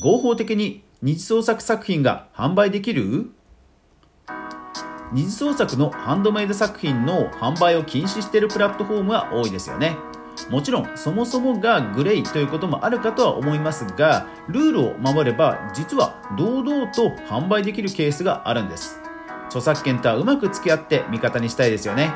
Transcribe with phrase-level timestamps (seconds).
[0.00, 3.30] 合法的に二次創作作品が販売できる？
[5.12, 9.96] 二次創作のハンドメイド作品の販売を禁止しているプラットフォームは多いですよね。
[10.50, 19.00] もちろんそもそもがグレイということもあるかとは思いますがルールを守れば実は堂々と販売できるケースがあるんです。
[19.46, 22.12] 著作権とはうまく付き合って味方にしたいですよね。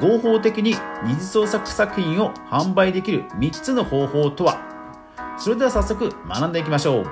[0.00, 0.74] 合法的に
[1.04, 4.69] 二次創作作品を販売できる3つの方法とは？
[5.40, 7.04] それでは早速学んでいきましょう。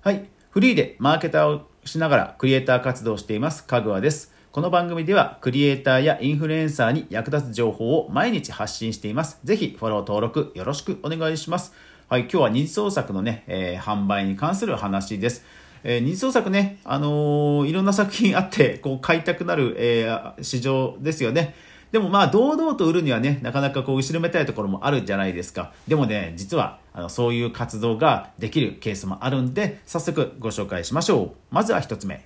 [0.00, 0.28] はい。
[0.50, 4.32] フリーでマーケターをしながらクリエイター活動をしていますかぐわです。
[4.50, 9.38] この番組ではクリエイターやインフルエンサーに役立つ情報を毎日発信しています。
[9.44, 11.72] ぜひフォロー登録よろしくお願いします。
[12.08, 15.44] はい、今日は二次創作のね、えー、販売に関する話です。
[15.84, 21.54] えー、二次創作ね、あのー、いろんな作品あって、こう、買いたくなる、えー、市場ですよね。
[21.92, 25.72] でもまあ、堂々と売るにはね、なかなかこう、後ろめたいところもあるじゃないですか。
[25.86, 31.30] でもね、実は、あの、そういう活動ができるケースもあるんで、早速ご紹介しましょう。
[31.50, 32.24] まずは一つ目。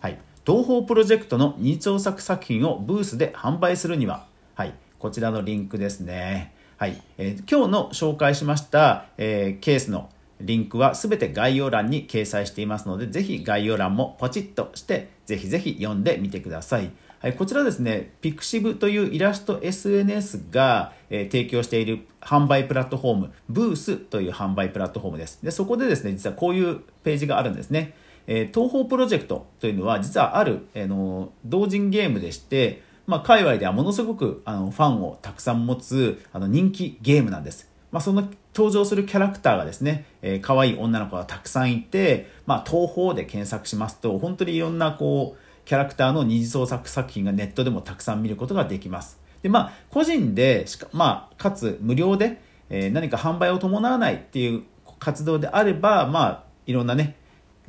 [0.00, 0.18] はい。
[0.46, 4.74] 東方プロジェクトの二次創作作品をブースで販売するには、はい。
[4.98, 6.54] こちらのリンクですね。
[6.82, 16.90] はい、えー、今日の紹介しました、えー、ケースのリンクはすべて概要欄に掲載していますので、ぜひ概要欄もポチッとして、ぜひぜひ読んでみてください。
[17.22, 25.38] はい、こちらですね、Pixiv というイラスト SNS が、えー、提供している販売プラットフォーム、ブースという販売プラットフォームです。
[25.40, 27.94] で、そこでですね、実はこういうページがあるんですね。
[28.26, 37.70] えー、東方プロジェクトというのは、実はある、えー、の同人ゲームでして、まあ、界隈ではものすごくあのファンをたくさん持つあの人気ゲームなんです。
[37.92, 49.18] まあ、その登場するキャラクターがですね、えー、可愛い女の子がたくさんいて、まあ、東宝で検索しますと、本当にいろんなこう、キャラクターの二次創作作品がネットでもたくさん見ることができます。
[49.40, 54.64] で、まあ、個人でしか、まあ、かつ無料で、えー、何か販売を伴わないっていう
[54.98, 57.16] 活動であれば、まあ、いろんなね、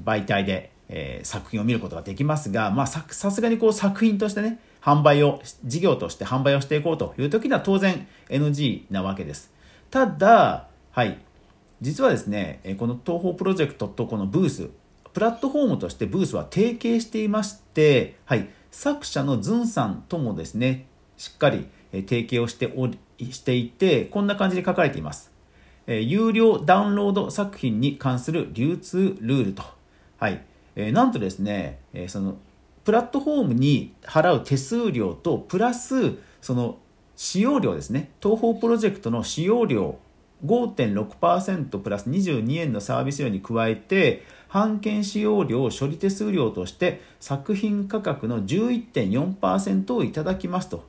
[0.04, 9.50] 媒体で、えー、作品を見ることができますが、まあ、さすがにこう作品としてね、販売を、事業として販売をしていこうという時には当然 NG なわけです。
[9.90, 11.20] ただ、はい、
[11.80, 14.72] 実はですね、この東方プロジェクトとこのブース、
[15.14, 20.88] プラットフォームとしてブースは提携していまして、はい、作者のズンさんともですね、
[21.18, 22.98] しっかり提携をしており
[23.32, 25.32] していて、こんな感じで書かれています。
[25.86, 29.64] え有料ダウンロード作品に関する流通ルールと。
[30.18, 30.44] はい。
[30.76, 32.38] えなんとですね、えその
[32.84, 36.80] プラットフォームに払う手数料とプラスその
[37.16, 39.98] 使用料ですね東方プロジェクトの使用料
[40.46, 50.86] 5.6%プラス22円のサービス料に加えて版権使用料を処理手数料として作品価格の11.4%をいただきますと。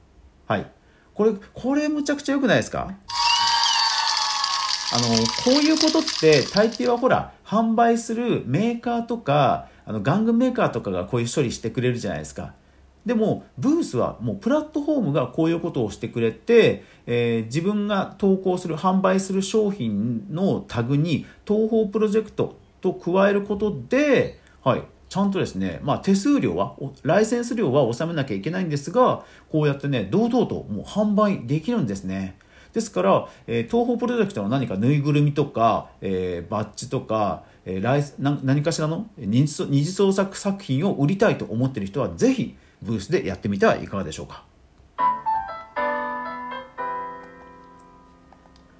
[0.46, 0.66] はい。
[1.14, 2.92] これこれむちゃくちゃ良くないですか？
[4.92, 5.06] あの
[5.44, 12.54] こういうことって大抵はほら販売するメーカーとかあの玩具メーカーとかがこういう処理してくれるじゃないですか。
[13.06, 32.38] でもブースはもうプラットフォームがこういうことをしてくれて、えー、自分が投稿する販売する商品のタグに東方プロジェクトと加えることで、はい、ちゃんとですね、まあ、手数料はライセンス料は納めなきゃいけないんですがこうやってね堂々ともう販売できるんですね。
[32.72, 44.44] ですから、えー、東方プロジェクトの何かぬいぐるみとか、えー、バッジとか、えー、来な何かしらの二次創作作品を売りたいと思っている人はぜひブースでやってみてはいかがでしょうか。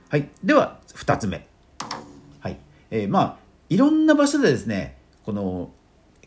[0.08, 1.46] はい、では2つ目、
[2.40, 2.56] はい。
[2.90, 3.36] えー、まあ
[3.68, 5.70] いろんな場所でですねこの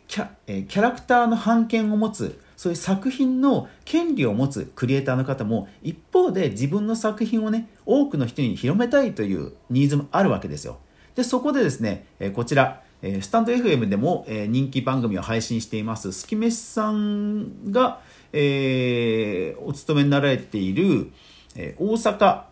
[0.06, 10.78] キャ,、えー、キャラクターの版権を持つそういう作品の権利を持つクリエイターの方も一方で自分の作品をね多くの人に広めたいというニーズもあるわけですよ。
[11.14, 12.82] でそこでですねえこちら。
[13.02, 18.00] えスタンド FM でもえ人気番組を配信していますすきめしさんが、
[18.32, 21.12] えー、お勤めになられている
[21.54, 22.44] え大阪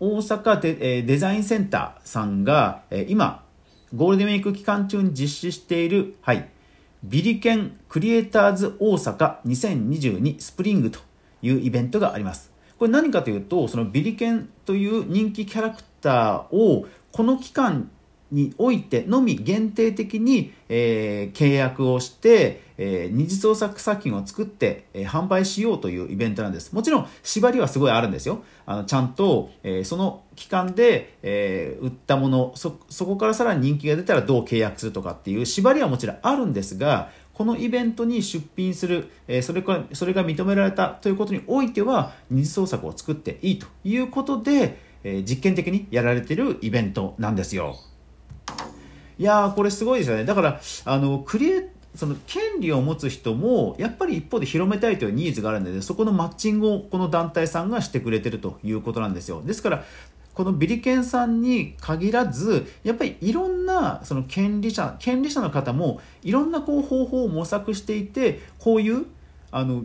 [0.00, 3.44] 大阪デデザインセンターさんがえ今
[3.94, 6.48] ゴールデンウィーク期間中に実施している、はい、
[7.02, 11.00] ビリケンクリエイターズ大阪2022スプリングと
[11.40, 12.52] いうイベントがあります。
[12.78, 17.90] これ何かというと、そのビリケンという人気キャラクターをこの期間
[18.30, 26.72] においてのみ限定的に、えー、契約をして、えー、二次創作作品を作って、えー、販売しようというイベントなんです。
[26.74, 28.42] もちろん縛りはすごいあるんですよ。
[28.66, 47.76] あのちゃんと、えー、その期間で、えー、売ったものそ、そこからさらに人気が出たらどう契約するとかっていう縛りはもちろんあるんですが、このイベントに出品する、えー、それかそれが認められたということにおいては、二次創作を作っていいということで、えー、実験的にやられているイベントなんですよ。
[49.18, 50.24] いや、これすごいですよね。
[50.24, 59.84] だから、あの、クリエその権利を持つ人もやっぱり一方で広めたいというニーズがあるのでそこのマッチングをこの団体さんがしてくれてるということなんですよですから
[60.32, 69.06] このビリケンさんに限らずやっぱりいろんなその権利者権利者の方もいろんなこう方法を模索していてこういう
[69.50, 69.82] あの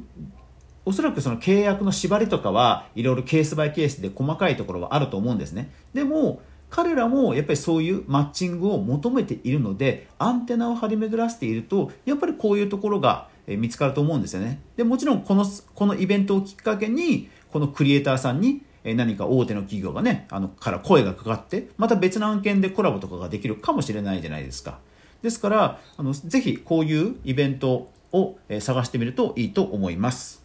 [0.86, 6.42] おそらくその契約の縛りとかはいろいろケースバイケースで細かいところはあると思うんですねでも
[6.74, 14.60] 彼らもやっぱりそういうマッチングを求めているのでアンテナを張り巡らせているとやっぱりこういうところが見つかると思うんですよね。
[14.76, 24.80] でもちろんこのこのイベントをきっかけにこのクリエイターさんに何か大手の企業がねあのから声がかかってまた別の案件でコラボとかができるかもしれないじゃないですか。
[25.22, 30.44] ですからあのぜひこういうイベントを探してみるといいと思います。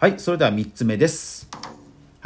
[0.00, 1.48] はいそれでは3つ目です。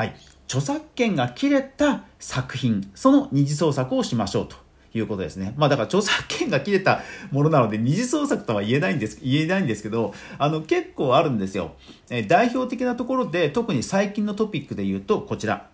[0.01, 0.15] はい、
[0.47, 4.57] 著作権が切れた作品その二次創作をしましょうと
[4.95, 5.53] いうことですね。
[5.59, 11.73] まあだから著作権が切れたものなので二次創作とは言えないんです、言えないんですけど、あの結構あるんですよ。
[12.09, 15.69] え代表的なところで特に最近のトピックで言うとこちら。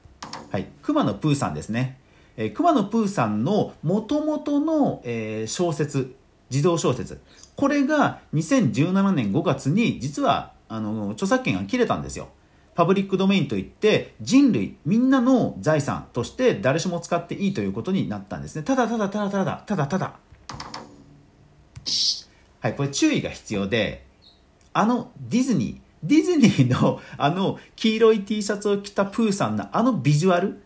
[0.51, 1.97] はい、熊野プーさんですね。
[2.37, 6.17] え熊野プーさんの元々の、えー、小説、
[6.51, 7.21] 児童小説。
[7.55, 12.31] これが2017年5月に実はあの著作権が切れたんですよ。
[12.77, 18.63] パブリックドメインといって人類みんなの財産として誰しも使っていいということになったんですね。
[18.63, 20.15] ただただただただただただ。
[22.61, 24.05] はいこれ注意が必要で
[24.73, 30.63] あのディズニーディズニーのあの黄色い T シャツを着たプーさんのあのビジュアル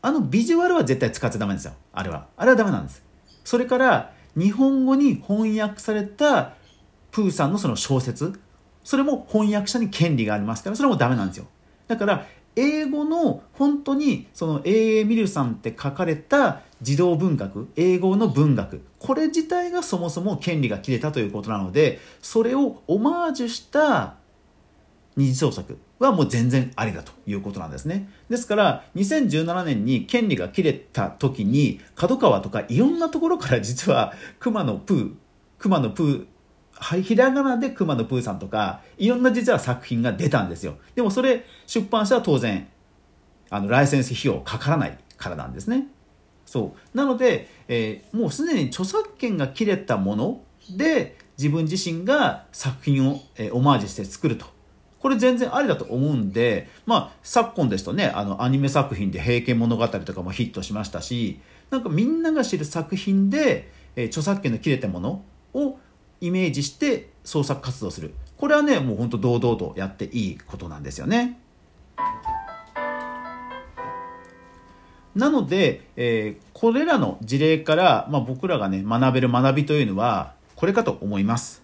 [0.00, 1.74] あのビジュアルは絶対使っちゃダメですよ。
[1.92, 2.28] あれは。
[2.38, 3.04] あれはダメなんです。
[3.44, 6.54] それから日本語に翻訳された
[7.10, 8.40] プーさんのその小説
[8.90, 11.46] それも翻訳者に権利がありますから、それもダメなんですよ。
[11.86, 12.26] だから、
[12.56, 15.04] 英語の本当にその A.A.
[15.04, 24.16] ミルさんって書かれた児童文学、英語の文学、これ自体がそもそも権利が切れたということなので、それをオマージュした
[25.14, 28.10] 二次創作はもう全然ありだということなんですね。
[28.28, 35.12] ですから、2017年に権利が切れた時に、角川とかいろんなところから実は熊野プー、
[35.60, 36.26] 熊野プー
[36.80, 40.76] ひらがなで熊野プーさんとか、いろんな実は作品が出たんですよ。
[40.94, 42.68] でもそれ、出版社は当然、
[43.50, 45.88] あの、ライセンス費用かからないからなんですね。
[46.46, 46.96] そう。
[46.96, 50.42] なので、えー、もうすでに著作権が切れたもの
[50.76, 54.46] で、自分自身が作品を、えー、オマージュして作ると。
[54.98, 61.40] これ全然ありだと思うんで、まあ、昨今ですとね、あの、アニメ作品で平家物語とかもヒットしましたし、
[61.70, 65.24] なんかみんなが知る作品で、えー、著作権の切れたもの
[65.54, 65.78] を
[66.20, 71.38] イメージして創作活動するこれはねもうほんと堂々とやっていいことなんですよね。
[75.14, 81.62] なので、えー、これらの事例から、まあ、僕らがね学べる学びというのはこれかと思います。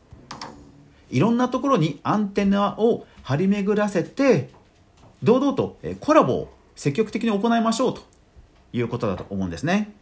[1.10, 4.50] いろんなところにアンテナを張り巡らせて
[5.22, 8.02] 堂々とコラボを積極的に行いましょうと
[8.72, 9.92] いうことだと思うんですね。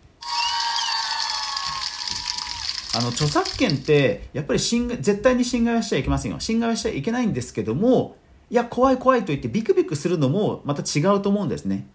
[2.97, 6.41] あの著作権ってやっぱり侵絶対に侵害はしちゃいけませんよ。
[6.41, 8.17] 侵害はしちゃいけないんですけども
[8.51, 11.89] いや怖い怖いと言ってビクビクするのもまた違うと思うんですね。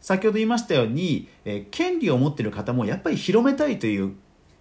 [0.00, 4.14] 先ほど言いましたように、えー、権利を持ってる方もやっぱり広めたいという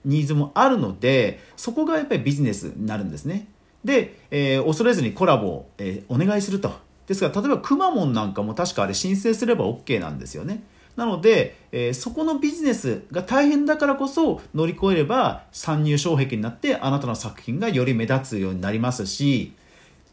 [0.03, 3.47] ニーズもあるのでそこがやっぱりビジネスになるんですね。
[3.83, 6.73] で、えー、恐れずにコラボを、えー、お願いすると。
[7.07, 10.63] ですから例えばくまモンなんかも確かあれ申請すれば OK なんですよね。
[10.95, 19.53] なので、えー、そこのビジネスが大変だからこそ乗り越えれば参入障壁になってあなたの作品がより目立つようになりますし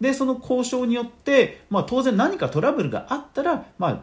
[0.00, 4.02] でその交渉によって、まあ、当然何かトラブルがあったら、まあ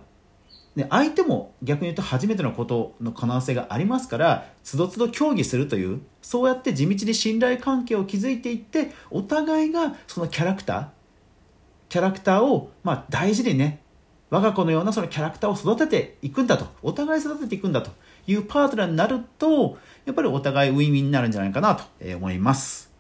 [0.76, 10.88] ね、相手も逆に言うと初めてのことの可能性がありますからつどつど協議するというそうやって地道に信頼関係を築いていってお互いがそのキャラクター
[11.90, 13.82] キャラクターをまあ大事にね
[14.30, 17.92] 我が子のようなそのキャラクターを育てていくんだと、お互い育てていくんだと
[18.28, 21.84] いうパートナーになると、やっぱりお互いウィンウィンになるんじゃないかなと
[22.16, 22.94] 思います。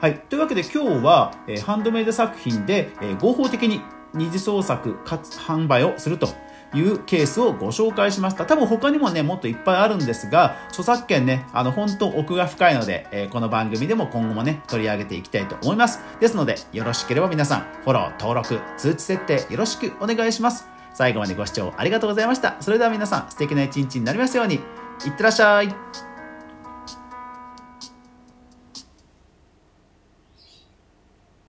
[0.00, 0.20] はい。
[0.28, 3.80] というわけで今日は、えハンドメイド作品で、え合法的に
[4.14, 6.28] 二次創作かつ販売をすると
[6.74, 8.46] いうケースをご紹介しました。
[8.46, 16.00] 多分他にもね、もっといっぱいあるんですが、著作権ね、あの、本当奥が深いので、えー、この番組でも今後もね、取り上げていきたいと思います。
[16.20, 20.68] ですので、よろしければ皆さん、フォロー、登録、通知設定よろしくお願いします。
[20.92, 22.56] 最後までご視聴ありがとうございました。
[22.60, 24.60] それでは皆さん、素敵な一日になりますように。
[25.04, 26.13] いってらっしゃい。